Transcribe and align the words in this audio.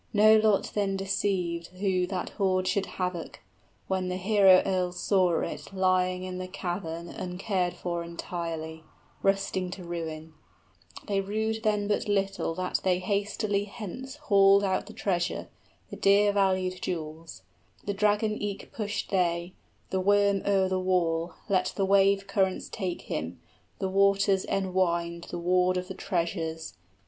No 0.13 0.35
lot 0.37 0.71
then 0.73 0.97
decided 0.97 1.67
Who 1.79 2.07
that 2.07 2.29
hoard 2.29 2.67
should 2.67 2.87
havoc, 2.97 3.41
when 3.87 4.09
hero 4.09 4.63
earls 4.65 4.99
saw 4.99 5.39
it 5.41 5.71
Lying 5.73 6.23
in 6.23 6.39
the 6.39 6.47
cavern 6.47 7.07
uncared 7.07 7.75
for 7.75 8.01
entirely, 8.03 8.83
Rusting 9.21 9.69
to 9.69 9.83
ruin: 9.83 10.33
they 11.05 11.21
rued 11.21 11.61
then 11.61 11.87
but 11.87 12.07
little 12.07 12.55
70 12.55 12.55
That 12.73 12.83
they 12.83 12.97
hastily 12.97 13.65
hence 13.65 14.15
hauled 14.15 14.63
out 14.63 14.87
the 14.87 14.93
treasure, 14.93 15.49
{They 15.91 15.97
push 15.97 16.01
the 16.01 16.01
dragon 16.01 16.31
over 16.31 16.31
the 16.31 16.33
wall.} 16.33 16.33
The 16.33 16.33
dear 16.33 16.33
valued 16.33 16.81
jewels; 16.81 17.43
the 17.85 17.93
dragon 17.93 18.41
eke 18.41 18.71
pushed 18.73 19.11
they, 19.11 19.53
The 19.91 20.01
worm 20.01 20.41
o'er 20.47 20.67
the 20.67 20.79
wall, 20.79 21.33
let 21.47 21.73
the 21.75 21.85
wave 21.85 22.25
currents 22.25 22.69
take 22.69 23.01
him, 23.03 23.39
The 23.77 23.87
waters 23.89 24.45
enwind 24.47 25.25
the 25.29 25.37
ward 25.37 25.77
of 25.77 25.87
the 25.87 25.93
treasures. 25.93 26.73